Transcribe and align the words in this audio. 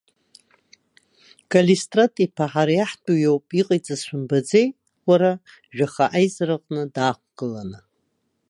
Калистрат 1.51 2.13
иԥа 2.25 2.45
ҳара 2.51 2.73
иаҳтәу 2.75 3.15
иоуп, 3.23 3.45
иҟаиҵаз 3.59 4.01
шәымбаӡеи, 4.07 4.67
уара, 5.09 5.31
жәаха 5.75 6.05
аизараҟны 6.17 6.81
даақәгыланы? 6.95 7.79